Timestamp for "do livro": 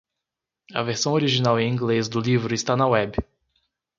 2.09-2.55